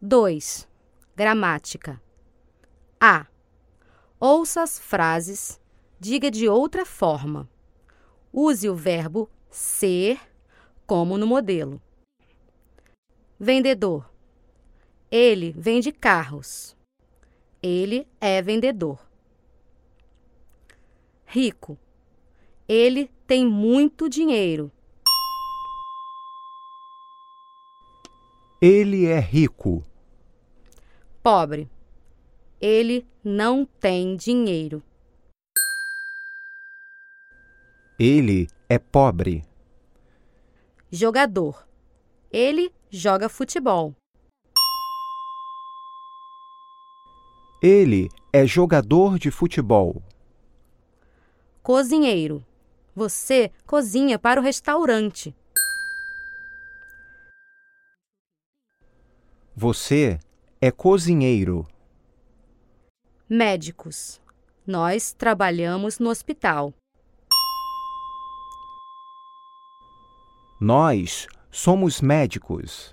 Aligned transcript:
2. 0.00 0.68
Gramática. 1.16 2.00
A. 3.00 3.26
Ouça 4.20 4.62
as 4.62 4.78
frases, 4.78 5.60
diga 5.98 6.30
de 6.30 6.48
outra 6.48 6.86
forma. 6.86 7.50
Use 8.32 8.68
o 8.68 8.76
verbo 8.76 9.28
ser 9.50 10.20
como 10.86 11.18
no 11.18 11.26
modelo. 11.26 11.82
Vendedor. 13.40 14.08
Ele 15.10 15.52
vende 15.58 15.90
carros. 15.90 16.76
Ele 17.60 18.06
é 18.20 18.40
vendedor. 18.40 19.04
Rico. 21.26 21.76
Ele 22.68 23.10
tem 23.26 23.44
muito 23.44 24.08
dinheiro. 24.08 24.70
Ele 28.60 29.06
é 29.06 29.20
rico. 29.20 29.84
Pobre. 31.22 31.70
Ele 32.60 33.06
não 33.22 33.64
tem 33.64 34.16
dinheiro. 34.16 34.82
Ele 37.96 38.48
é 38.68 38.76
pobre. 38.76 39.44
Jogador. 40.90 41.68
Ele 42.32 42.74
joga 42.90 43.28
futebol. 43.28 43.94
Ele 47.62 48.08
é 48.32 48.44
jogador 48.44 49.20
de 49.20 49.30
futebol. 49.30 50.02
Cozinheiro. 51.62 52.44
Você 52.92 53.52
cozinha 53.64 54.18
para 54.18 54.40
o 54.40 54.42
restaurante. 54.42 55.32
Você 59.60 60.20
é 60.60 60.70
cozinheiro. 60.70 61.66
Médicos. 63.28 64.20
Nós 64.64 65.12
trabalhamos 65.12 65.98
no 65.98 66.10
hospital. 66.10 66.72
Nós 70.60 71.26
somos 71.50 72.00
médicos. 72.00 72.92